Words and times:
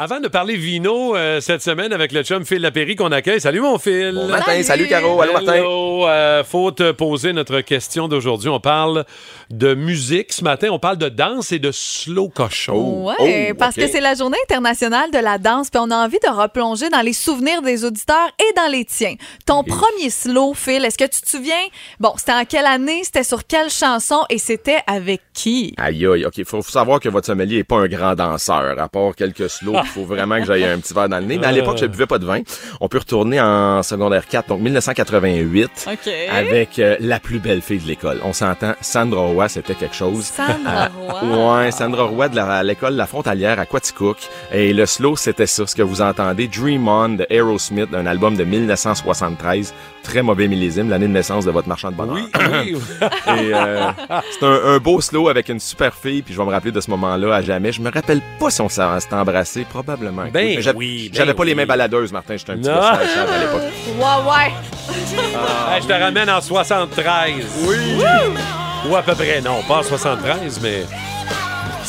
Avant 0.00 0.20
de 0.20 0.28
parler 0.28 0.54
vino 0.54 1.16
euh, 1.16 1.40
cette 1.40 1.60
semaine 1.60 1.92
avec 1.92 2.12
le 2.12 2.22
chum 2.22 2.46
Phil 2.46 2.60
Lapéry 2.62 2.94
qu'on 2.94 3.10
accueille. 3.10 3.40
Salut 3.40 3.60
mon 3.60 3.78
Phil. 3.78 4.12
Bon 4.14 4.28
matin, 4.28 4.62
salut, 4.62 4.86
Caro. 4.86 5.20
Allô 5.20 5.32
Martin. 5.32 5.54
Hello, 5.54 6.06
euh, 6.06 6.44
faut 6.44 6.70
te 6.70 6.92
poser 6.92 7.32
notre 7.32 7.62
question 7.62 8.06
d'aujourd'hui. 8.06 8.48
On 8.48 8.60
parle 8.60 9.04
de 9.50 9.74
musique 9.74 10.32
ce 10.32 10.44
matin. 10.44 10.68
On 10.70 10.78
parle 10.78 10.98
de 10.98 11.08
danse 11.08 11.50
et 11.50 11.58
de 11.58 11.72
slow 11.72 12.28
cochon. 12.28 13.06
Ouais, 13.08 13.48
Oh, 13.50 13.54
parce 13.58 13.74
que 13.74 13.88
c'est 13.88 14.00
la 14.00 14.14
journée 14.14 14.38
internationale 14.48 15.10
de 15.10 15.18
la 15.18 15.36
danse, 15.36 15.68
puis 15.68 15.80
on 15.84 15.90
a 15.90 15.96
envie 15.96 16.20
de 16.22 16.30
replonger 16.30 16.88
dans 16.90 17.00
les 17.00 17.12
souvenirs 17.12 17.60
des 17.62 17.84
auditeurs 17.84 18.28
et 18.38 18.52
dans 18.54 18.70
les 18.70 18.84
tiens. 18.84 19.16
Ton 19.46 19.64
premier 19.64 20.10
slow, 20.10 20.54
Phil, 20.54 20.84
est-ce 20.84 20.96
que 20.96 21.10
tu 21.10 21.22
te 21.22 21.28
souviens? 21.28 21.54
Bon, 21.98 22.12
c'était 22.16 22.34
en 22.34 22.44
quelle 22.44 22.66
année, 22.66 23.00
c'était 23.02 23.24
sur 23.24 23.44
quelle 23.48 23.68
chanson? 23.68 24.20
Et 24.30 24.38
c'était 24.38 24.78
avec 24.86 25.22
qui? 25.34 25.74
Aïe, 25.76 26.06
aïe, 26.06 26.24
OK. 26.24 26.44
Faut, 26.44 26.62
faut 26.62 26.70
savoir 26.70 27.00
que 27.00 27.08
votre 27.08 27.26
sommelier 27.26 27.56
est 27.58 27.64
pas 27.64 27.78
un 27.78 27.88
grand 27.88 28.14
danseur. 28.14 28.78
À 28.78 28.88
part 28.88 29.16
quelques 29.16 29.50
slows, 29.50 29.74
il 29.74 29.87
faut 29.88 30.04
vraiment 30.04 30.38
que 30.38 30.44
j'aille 30.46 30.64
un 30.64 30.78
petit 30.78 30.94
verre 30.94 31.08
dans 31.08 31.18
le 31.18 31.24
nez. 31.24 31.38
Mais 31.38 31.46
à 31.46 31.52
l'époque, 31.52 31.78
je 31.80 31.86
buvais 31.86 32.06
pas 32.06 32.18
de 32.18 32.26
vin. 32.26 32.40
On 32.80 32.88
peut 32.88 32.98
retourner 32.98 33.40
en 33.40 33.82
secondaire 33.82 34.26
4, 34.26 34.48
donc 34.48 34.60
1988, 34.60 35.88
OK. 35.92 36.12
avec 36.30 36.78
euh, 36.78 36.96
la 37.00 37.20
plus 37.20 37.38
belle 37.38 37.62
fille 37.62 37.78
de 37.78 37.86
l'école. 37.86 38.20
On 38.24 38.32
s'entend, 38.32 38.74
Sandra 38.80 39.20
Roy, 39.20 39.48
c'était 39.48 39.74
quelque 39.74 39.94
chose. 39.94 40.24
Sandra 40.24 40.88
Roy. 41.22 41.58
Ouais, 41.62 41.70
Sandra 41.70 42.04
Roy 42.04 42.28
de 42.28 42.36
la- 42.36 42.62
l'école 42.62 42.94
La 42.94 43.06
Frontalière 43.06 43.58
à 43.58 43.66
Quaticook. 43.66 44.16
Et 44.52 44.72
le 44.72 44.86
slow, 44.86 45.16
c'était 45.16 45.46
ça, 45.46 45.66
ce 45.66 45.74
que 45.74 45.82
vous 45.82 46.00
entendez. 46.00 46.48
Dream 46.48 46.88
On 46.88 47.08
de 47.10 47.26
Aerosmith, 47.30 47.88
un 47.94 48.06
album 48.06 48.36
de 48.36 48.44
1973. 48.44 49.74
Très 50.02 50.22
mauvais 50.22 50.48
millésime, 50.48 50.88
l'année 50.88 51.06
de 51.06 51.12
naissance 51.12 51.44
de 51.44 51.50
votre 51.50 51.68
marchand 51.68 51.90
de 51.90 51.96
bonheur. 51.96 52.16
Oui, 52.16 52.30
oui. 52.74 52.76
Et 53.26 53.54
euh, 53.54 53.90
c'est 54.30 54.44
un, 54.46 54.60
un 54.64 54.78
beau 54.78 55.00
slow 55.00 55.28
avec 55.28 55.48
une 55.48 55.60
super 55.60 55.94
fille, 55.94 56.22
puis 56.22 56.32
je 56.32 56.38
vais 56.38 56.46
me 56.46 56.50
rappeler 56.50 56.72
de 56.72 56.80
ce 56.80 56.90
moment-là 56.92 57.34
à 57.34 57.42
jamais. 57.42 57.72
Je 57.72 57.82
me 57.82 57.90
rappelle 57.90 58.22
pas 58.38 58.48
si 58.50 58.60
on 58.62 58.68
s'est 58.68 58.82
embrassé, 59.12 59.66
probablement. 59.82 60.26
Ben 60.32 60.58
oui, 60.74 61.08
ben 61.08 61.16
J'avais 61.16 61.34
pas 61.34 61.44
les 61.44 61.54
mains 61.54 61.66
baladeuses, 61.66 62.12
Martin, 62.12 62.36
j'étais 62.36 62.52
un 62.52 62.56
petit 62.56 62.68
peu 62.68 62.74
sale 62.74 63.28
à 63.28 63.38
l'époque. 63.38 63.62
Ouais, 63.96 64.30
ouais. 64.30 64.52
Hey, 65.74 65.82
je 65.82 65.86
te 65.86 65.92
ramène 65.92 66.30
en 66.30 66.40
73. 66.40 67.32
Oui. 67.66 67.76
Ou 68.88 68.96
à 68.96 69.02
peu 69.02 69.14
près, 69.14 69.40
non, 69.40 69.62
pas 69.66 69.78
en 69.78 69.82
73, 69.82 70.60
mais. 70.62 70.84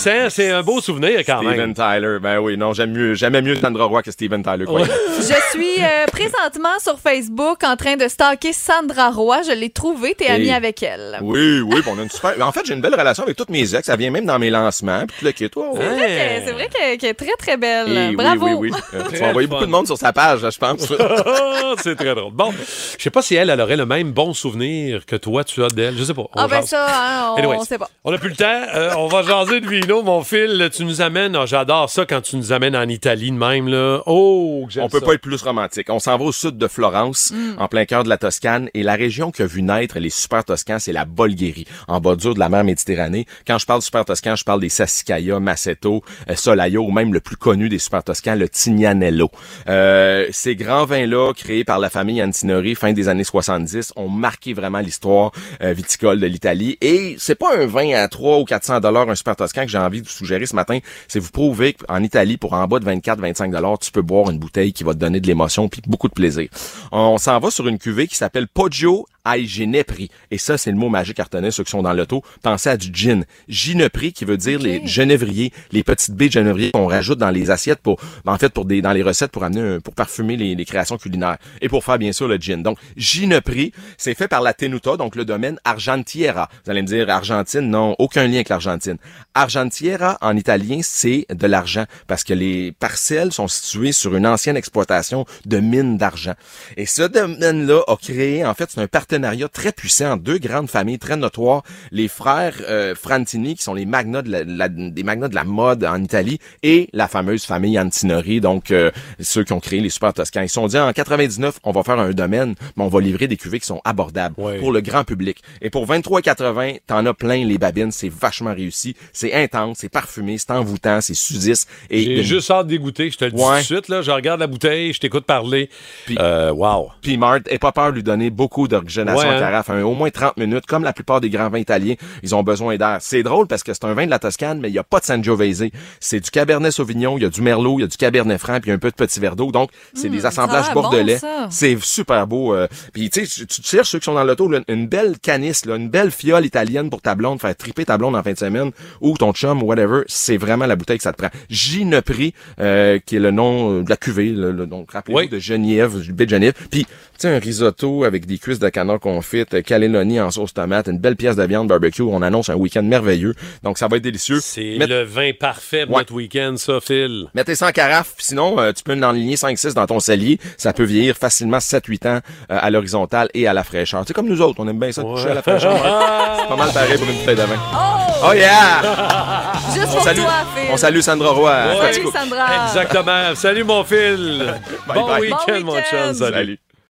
C'est 0.01 0.29
c'est 0.29 0.49
un 0.51 0.63
beau 0.63 0.79
souvenir 0.79 1.19
quand 1.25 1.39
Steven 1.39 1.57
même. 1.57 1.73
Tyler, 1.73 2.19
ben 2.21 2.39
oui, 2.39 2.55
non, 2.55 2.71
j'aime 2.71 2.91
mieux, 2.93 3.15
j'aimais 3.15 3.41
mieux 3.41 3.55
Sandra 3.55 3.83
Roy 3.83 4.01
que 4.01 4.11
Steven 4.11 4.41
Tyler. 4.41 4.63
quoi. 4.63 4.83
Je 5.19 5.23
suis 5.51 5.83
euh, 5.83 6.05
présentement 6.09 6.79
sur 6.81 6.97
Facebook 6.99 7.61
en 7.65 7.75
train 7.75 7.97
de 7.97 8.07
stalker 8.07 8.53
Sandra 8.53 9.09
Roy. 9.09 9.41
Je 9.45 9.51
l'ai 9.51 9.69
trouvée, 9.69 10.15
t'es 10.15 10.25
Hey. 10.29 10.31
amie 10.35 10.51
avec 10.51 10.81
elle. 10.83 11.17
Oui, 11.21 11.59
oui, 11.59 11.81
puis 11.81 11.91
on 11.93 11.99
a 11.99 12.03
une 12.03 12.09
super. 12.09 12.33
En 12.47 12.51
fait, 12.53 12.61
j'ai 12.65 12.75
une 12.75 12.81
belle 12.81 12.95
relation 12.95 13.23
avec 13.23 13.35
toutes 13.35 13.49
mes 13.49 13.75
ex. 13.75 13.85
Ça 13.85 13.97
vient 13.97 14.09
même 14.11 14.25
dans 14.25 14.39
mes 14.39 14.49
lancements. 14.49 15.01
Puis 15.05 15.17
tout 15.19 15.25
le 15.25 15.31
kit, 15.33 15.49
toi. 15.49 15.65
Ok, 15.71 15.79
C'est 15.81 16.51
vrai 16.53 16.69
qu'elle 16.69 16.97
qu'elle 16.97 17.09
est 17.09 17.13
très, 17.15 17.35
très 17.37 17.57
belle. 17.57 17.87
Oui, 18.11 18.15
Bravo. 18.15 18.45
oui, 18.47 18.53
oui, 18.53 18.71
oui. 18.71 18.79
Euh, 18.93 19.03
tu 19.11 19.17
vas 19.17 19.27
envoyer 19.27 19.47
beaucoup 19.47 19.65
de 19.65 19.71
monde 19.71 19.85
sur 19.85 19.97
sa 19.97 20.13
page, 20.13 20.41
là, 20.43 20.49
je 20.49 20.57
pense. 20.57 20.87
C'est 21.83 21.95
très 21.95 22.15
drôle. 22.15 22.31
Bon, 22.33 22.51
je 22.97 23.03
sais 23.03 23.09
pas 23.09 23.21
si 23.21 23.35
elle, 23.35 23.49
elle 23.49 23.59
aurait 23.61 23.75
le 23.77 23.85
même 23.85 24.11
bon 24.11 24.33
souvenir 24.33 25.05
que 25.05 25.15
toi, 25.17 25.43
tu 25.43 25.63
as 25.63 25.67
d'elle. 25.67 25.97
Je 25.97 26.03
sais 26.05 26.13
pas. 26.13 26.21
On 26.23 26.27
Ah 26.35 26.47
ben 26.47 26.57
jase. 26.61 26.69
ça, 26.69 26.85
hein, 26.89 27.31
on, 27.33 27.37
Anyways, 27.37 27.57
on 27.59 27.63
sait 27.65 27.77
pas. 27.77 27.89
On 28.05 28.11
n'a 28.11 28.17
plus 28.17 28.29
le 28.29 28.35
temps. 28.35 28.45
Euh, 28.75 28.91
on 28.97 29.07
va 29.07 29.21
jaser 29.23 29.59
de 29.61 29.67
vino, 29.89 30.03
mon 30.03 30.23
fil. 30.23 30.69
Tu 30.71 30.85
nous 30.85 31.01
amènes. 31.01 31.35
ah, 31.35 31.45
J'adore 31.47 31.89
ça 31.89 32.05
quand 32.05 32.21
tu 32.21 32.35
nous 32.37 32.51
amènes 32.51 32.75
en 32.75 32.87
Italie 32.87 33.31
de 33.31 33.35
même. 33.35 33.67
Là. 33.67 34.01
Oh, 34.05 34.67
que 34.71 34.79
On 34.79 34.87
peut 34.87 34.99
ça. 34.99 35.05
pas 35.05 35.13
être 35.15 35.21
plus 35.21 35.41
romantique. 35.41 35.87
On 35.89 35.97
s'en 35.99 36.15
va 36.17 36.25
au 36.25 36.31
sud 36.31 36.57
de 36.57 36.67
Florence, 36.67 37.31
Mm. 37.31 37.55
en 37.59 37.67
plein 37.67 37.85
cœur 37.85 38.03
de 38.03 38.09
la 38.09 38.17
Toscane, 38.17 38.69
et 38.75 38.83
la 38.83 38.93
région 38.93 39.31
qui 39.31 39.41
a 39.41 39.45
vu 39.47 39.61
naître 39.63 39.97
les 39.99 40.09
super 40.11 40.43
toscans, 40.45 40.77
c'est 40.79 40.93
la 40.93 41.05
Bolghérie, 41.05 41.65
en 41.87 41.99
bordure 41.99 42.33
de 42.35 42.39
la 42.39 42.49
mer 42.49 42.63
Méditerranée. 42.63 43.25
Quand 43.47 43.57
je 43.57 43.65
parle 43.65 43.79
de 43.79 43.83
super 43.85 44.05
toscan, 44.05 44.35
je 44.35 44.43
parle 44.43 44.59
des 44.61 44.69
Sassicaia, 44.69 45.39
Masseto, 45.39 46.03
euh, 46.29 46.35
Solaio, 46.35 46.83
ou 46.83 46.91
même 46.91 47.11
le 47.13 47.19
plus 47.19 47.37
connu 47.37 47.67
des 47.69 47.79
super 47.79 48.03
toscans, 48.03 48.35
le 48.35 48.47
Tignanello. 48.47 49.29
Euh, 49.67 50.27
ces 50.31 50.55
grands 50.55 50.85
vins-là, 50.85 51.33
créés 51.33 51.63
par 51.63 51.79
la 51.79 51.89
famille 51.89 52.21
Antinori 52.23 52.75
fin 52.75 52.93
des 52.93 53.07
années 53.09 53.23
70, 53.23 53.93
ont 53.95 54.09
marqué 54.09 54.53
vraiment 54.53 54.79
l'histoire 54.79 55.31
euh, 55.63 55.73
viticole 55.73 56.19
de 56.19 56.27
l'Italie. 56.27 56.77
Et 56.81 57.15
c'est 57.17 57.35
pas 57.35 57.55
un 57.57 57.65
vin 57.65 57.93
à 57.95 58.07
3 58.07 58.37
ou 58.39 58.45
400 58.45 58.81
dollars 58.81 59.09
un 59.09 59.15
super 59.15 59.35
toscan 59.35 59.63
que 59.63 59.71
j'ai 59.71 59.78
envie 59.79 60.01
de 60.01 60.07
vous 60.07 60.13
suggérer 60.13 60.45
ce 60.45 60.55
matin. 60.55 60.79
C'est 61.07 61.19
vous 61.19 61.31
prouver 61.31 61.73
qu'en 61.73 62.01
Italie, 62.03 62.37
pour 62.37 62.53
en 62.53 62.67
bas 62.67 62.79
de 62.79 62.85
24-25 62.85 63.51
dollars, 63.51 63.79
tu 63.79 63.91
peux 63.91 64.01
boire 64.01 64.29
une 64.29 64.39
bouteille 64.39 64.73
qui 64.73 64.83
va 64.83 64.93
te 64.93 64.99
donner 64.99 65.19
de 65.19 65.27
l'émotion 65.27 65.69
puis 65.69 65.81
beaucoup 65.87 66.07
de 66.07 66.13
plaisir. 66.13 66.49
On 66.91 67.17
s'en 67.17 67.39
va 67.39 67.51
sur 67.51 67.67
une 67.67 67.77
cuvée 67.77 68.07
qui 68.07 68.15
s'appelle 68.15 68.47
Poggio 68.47 69.07
ai 69.25 69.45
Ginepri. 69.45 70.09
Et 70.31 70.37
ça, 70.37 70.57
c'est 70.57 70.71
le 70.71 70.77
mot 70.77 70.89
magique 70.89 71.19
artenais, 71.19 71.51
ceux 71.51 71.63
qui 71.63 71.71
sont 71.71 71.81
dans 71.83 71.93
l'auto. 71.93 72.23
Pensez 72.41 72.69
à 72.69 72.77
du 72.77 72.89
gin. 72.93 73.25
Ginepri, 73.47 74.13
qui 74.13 74.25
veut 74.25 74.37
dire 74.37 74.59
les 74.59 74.85
genévriers, 74.85 75.51
les 75.71 75.83
petites 75.83 76.15
baies 76.15 76.27
de 76.27 76.33
genévrier 76.33 76.71
qu'on 76.71 76.87
rajoute 76.87 77.19
dans 77.19 77.29
les 77.29 77.51
assiettes 77.51 77.79
pour, 77.79 77.99
en 78.25 78.37
fait, 78.37 78.49
pour 78.49 78.65
des, 78.65 78.81
dans 78.81 78.91
les 78.91 79.03
recettes 79.03 79.31
pour 79.31 79.43
amener, 79.43 79.61
un- 79.75 79.79
pour 79.79 79.93
parfumer 79.93 80.37
les, 80.37 80.55
les 80.55 80.65
créations 80.65 80.97
culinaires. 80.97 81.37
Et 81.61 81.69
pour 81.69 81.83
faire, 81.83 81.97
bien 81.97 82.11
sûr, 82.11 82.27
le 82.27 82.37
gin. 82.37 82.61
Donc, 82.63 82.77
Ginepri, 82.97 83.71
c'est 83.97 84.13
fait 84.15 84.27
par 84.27 84.41
la 84.41 84.53
Tenuta, 84.53 84.97
donc 84.97 85.15
le 85.15 85.25
domaine 85.25 85.59
Argentiera. 85.63 86.49
Vous 86.65 86.71
allez 86.71 86.81
me 86.81 86.87
dire, 86.87 87.09
Argentine, 87.09 87.69
non, 87.69 87.95
aucun 87.99 88.25
lien 88.27 88.35
avec 88.35 88.49
l'Argentine. 88.49 88.97
Argentiera, 89.33 90.17
en 90.21 90.35
italien, 90.35 90.79
c'est 90.83 91.25
de 91.33 91.47
l'argent, 91.47 91.85
parce 92.07 92.23
que 92.23 92.33
les 92.33 92.71
parcelles 92.73 93.31
sont 93.31 93.47
situées 93.47 93.91
sur 93.91 94.15
une 94.15 94.27
ancienne 94.27 94.57
exploitation 94.57 95.25
de 95.45 95.59
mines 95.59 95.97
d'argent. 95.97 96.33
Et 96.77 96.85
ce 96.85 97.03
domaine-là 97.03 97.81
a 97.87 97.95
créé, 97.95 98.45
en 98.45 98.53
fait, 98.53 98.69
c'est 98.69 98.81
un 98.81 98.87
partenariat 98.87 99.18
très 99.51 99.71
puissant 99.71 100.17
deux 100.17 100.37
grandes 100.37 100.69
familles 100.69 100.99
très 100.99 101.17
notoires, 101.17 101.63
les 101.91 102.07
frères 102.07 102.55
euh, 102.67 102.95
Frantini, 102.95 103.55
qui 103.55 103.63
sont 103.63 103.73
les 103.73 103.85
magnats 103.85 104.21
de 104.21 104.29
la, 104.31 104.43
la- 104.43 104.69
des 104.69 105.03
magnats 105.03 105.27
de 105.27 105.35
la 105.35 105.43
mode 105.43 105.83
en 105.83 106.01
Italie, 106.01 106.39
et 106.63 106.89
la 106.93 107.07
fameuse 107.07 107.45
famille 107.45 107.79
Antinori, 107.79 108.41
donc 108.41 108.71
euh, 108.71 108.91
ceux 109.19 109.43
qui 109.43 109.53
ont 109.53 109.59
créé 109.59 109.79
les 109.79 109.89
super 109.89 110.13
toscans. 110.13 110.41
Ils 110.41 110.47
se 110.49 110.53
sont 110.55 110.67
dit, 110.67 110.77
en 110.77 110.91
99, 110.93 111.59
on 111.63 111.71
va 111.71 111.83
faire 111.83 111.99
un 111.99 112.11
domaine, 112.11 112.55
mais 112.75 112.83
on 112.83 112.87
va 112.87 113.01
livrer 113.01 113.27
des 113.27 113.37
cuvées 113.37 113.59
qui 113.59 113.65
sont 113.67 113.81
abordables 113.83 114.35
Ouais. 114.37 114.57
pour 114.59 114.71
le 114.71 114.81
grand 114.81 115.03
public. 115.03 115.41
Et 115.61 115.69
pour 115.69 115.85
23,80, 115.85 116.79
t'en 116.87 117.05
as 117.05 117.13
plein 117.13 117.43
les 117.45 117.57
babines, 117.57 117.91
c'est 117.91 118.09
vachement 118.09 118.53
réussi, 118.53 118.95
c'est 119.13 119.33
intense, 119.33 119.77
c'est 119.81 119.89
parfumé, 119.89 120.37
c'est 120.37 120.51
envoûtant, 120.51 121.01
c'est 121.01 121.13
sudis. 121.13 121.65
Et 121.89 122.01
J'ai 122.03 122.17
une- 122.17 122.23
juste 122.23 122.51
hâte 122.51 122.67
d'égoûter. 122.67 123.09
Je 123.11 123.17
te 123.17 123.25
le 123.25 123.31
dis 123.31 123.41
Ouais. 123.41 123.55
tout 123.55 123.59
de 123.59 123.63
suite. 123.65 123.87
Là, 123.89 124.01
je 124.01 124.11
regarde 124.11 124.39
la 124.39 124.47
bouteille, 124.47 124.93
je 124.93 124.99
t'écoute 124.99 125.25
parler. 125.25 125.69
Puis- 126.05 126.17
Euh, 126.19 126.51
wow. 126.51 126.89
Puis 127.01 127.17
Mart, 127.17 127.39
aie 127.47 127.57
pas 127.59 127.71
peur 127.71 127.89
de 127.91 127.95
lui 127.95 128.03
donner 128.03 128.29
beaucoup 128.29 128.67
Ouais, 129.07 129.25
hein. 129.25 129.39
carafe, 129.39 129.69
hein, 129.69 129.81
au 129.83 129.93
moins 129.93 130.09
30 130.09 130.37
minutes, 130.37 130.65
comme 130.65 130.83
la 130.83 130.93
plupart 130.93 131.21
des 131.21 131.29
grands 131.29 131.49
vins 131.49 131.59
italiens, 131.59 131.95
ils 132.23 132.35
ont 132.35 132.43
besoin 132.43 132.75
d'air. 132.77 132.97
C'est 133.01 133.23
drôle 133.23 133.47
parce 133.47 133.63
que 133.63 133.73
c'est 133.73 133.85
un 133.85 133.93
vin 133.93 134.05
de 134.05 134.09
la 134.11 134.19
Toscane, 134.19 134.59
mais 134.59 134.69
il 134.69 134.73
y 134.73 134.79
a 134.79 134.83
pas 134.83 134.99
de 134.99 135.05
Sangiovese. 135.05 135.65
C'est 135.99 136.19
du 136.19 136.29
Cabernet 136.31 136.71
Sauvignon, 136.71 137.17
il 137.17 137.23
y 137.23 137.25
a 137.25 137.29
du 137.29 137.41
Merlot, 137.41 137.79
il 137.79 137.81
y 137.81 137.85
a 137.85 137.87
du 137.87 137.97
Cabernet 137.97 138.37
Franc, 138.39 138.59
puis 138.59 138.71
un 138.71 138.77
peu 138.77 138.89
de 138.89 138.95
petit 138.95 139.19
verre 139.19 139.35
d'eau. 139.35 139.51
Donc, 139.51 139.69
c'est 139.93 140.09
des 140.09 140.25
assemblages 140.25 140.65
ça 140.65 140.71
a 140.71 140.73
l'air 140.73 140.81
bordelais. 140.81 141.17
bon, 141.21 141.47
c'est 141.49 141.77
super 141.81 142.27
beau. 142.27 142.53
euh. 142.53 142.67
Puis 142.93 143.09
tu 143.09 143.25
sais, 143.25 143.45
tu- 143.45 143.61
cherches 143.63 143.89
ceux 143.89 143.99
qui 143.99 144.05
sont 144.05 144.13
dans 144.13 144.23
l'auto, 144.23 144.51
une 144.67 144.87
belle 144.87 145.17
canisse, 145.19 145.65
là, 145.65 145.75
une 145.75 145.89
belle 145.89 146.11
fiole 146.11 146.45
italienne 146.45 146.89
pour 146.89 147.01
ta 147.01 147.15
blonde, 147.15 147.39
faire 147.41 147.55
triper 147.55 147.85
ta 147.85 147.97
blonde 147.97 148.15
en 148.15 148.23
fin 148.23 148.33
de 148.33 148.37
semaine, 148.37 148.71
ou 149.01 149.15
ton 149.17 149.31
chum, 149.33 149.61
whatever, 149.63 150.01
c'est 150.07 150.37
vraiment 150.37 150.65
la 150.65 150.75
bouteille 150.75 150.97
que 150.97 151.03
ça 151.03 151.11
te 151.13 151.17
prend. 151.17 151.29
Ginepri, 151.49 152.33
euh, 152.59 152.99
qui 153.05 153.15
est 153.17 153.19
le 153.19 153.31
nom 153.31 153.79
euh, 153.79 153.83
de 153.83 153.89
la 153.89 153.97
cuvée, 153.97 154.31
là, 154.31 154.51
là, 154.51 154.65
donc 154.65 154.91
rappelez-vous 154.91 155.19
Oui. 155.19 155.29
de 155.29 155.39
Genièvre, 155.39 155.99
du 155.99 156.13
baie 156.13 156.25
de 156.25 156.31
Genièvre. 156.31 156.55
Puis, 156.71 156.85
tu 156.85 156.89
sais, 157.19 157.29
un 157.35 157.39
risotto 157.39 158.03
avec 158.03 158.25
des 158.25 158.37
cuisses 158.37 158.59
de 158.59 158.69
canard 158.69 158.88
confite, 158.97 159.53
euh, 159.53 159.61
cannelloni 159.61 160.19
en 160.19 160.31
sauce 160.31 160.53
tomate, 160.53 160.87
une 160.87 160.97
belle 160.97 161.15
pièce 161.15 161.35
de 161.35 161.43
viande 161.43 161.67
barbecue. 161.67 162.01
On 162.01 162.21
annonce 162.21 162.49
un 162.49 162.55
week-end 162.55 162.81
merveilleux. 162.81 163.35
Donc, 163.63 163.77
ça 163.77 163.87
va 163.87 163.97
être 163.97 164.03
délicieux. 164.03 164.39
C'est 164.41 164.77
Met- 164.79 164.87
le 164.87 165.03
vin 165.03 165.31
parfait 165.39 165.85
pour 165.85 165.95
Ouais. 165.95 166.01
notre 166.01 166.13
week-end, 166.13 166.55
ça, 166.57 166.79
Phil. 166.81 167.27
Mettez 167.35 167.55
ça 167.55 167.67
en 167.67 167.71
carafe, 167.71 168.13
puis 168.15 168.25
sinon, 168.25 168.59
euh, 168.59 168.71
tu 168.71 168.81
peux 168.83 168.95
l'enligner 168.95 169.35
5-6 169.35 169.73
dans 169.75 169.85
ton 169.85 169.99
cellier. 169.99 170.39
Ça 170.57 170.73
peut 170.73 170.83
vieillir 170.85 171.15
facilement 171.15 171.59
7-8 171.59 172.05
ans 172.07 172.19
euh, 172.51 172.57
à 172.59 172.69
l'horizontale 172.71 173.29
et 173.33 173.47
à 173.47 173.53
la 173.53 173.63
fraîcheur. 173.63 174.03
C'est 174.07 174.13
comme 174.13 174.27
nous 174.27 174.41
autres, 174.41 174.55
on 174.59 174.67
aime 174.67 174.79
bien 174.79 174.91
ça 174.91 175.03
de 175.03 175.07
toucher 175.07 175.29
à 175.29 175.33
la 175.35 175.41
fraîcheur. 175.41 175.73
C'est 176.39 176.47
pas 176.47 176.55
mal 176.55 176.71
pareil 176.71 176.97
pour 176.97 177.07
une 177.07 177.17
bouteille 177.19 177.35
de 177.35 177.41
vin. 177.41 177.55
Oh! 177.73 178.29
Oh 178.29 178.33
yeah! 178.33 178.81
Juste 179.73 179.87
On 179.89 179.93
pour 179.95 180.03
salue, 180.03 180.17
toi, 180.19 180.33
Phil. 180.55 180.69
on 180.73 180.77
salue 180.77 180.99
Sandra 181.01 181.29
Roy. 181.31 181.51
Ouais. 181.51 181.93
Salut. 181.93 182.07
Sandra. 182.13 182.65
Exactement. 182.67 183.35
Salut, 183.35 183.63
mon 183.63 183.83
Phil. 183.83 184.53
Bye 184.87 184.95
bon 184.99 185.19
week-end, 185.19 185.59
Bon 185.59 185.65
mon 185.65 185.73
week-end. 185.73 186.07
chum. 186.07 186.13
Salut. 186.15 186.33
Salut. 186.33 186.59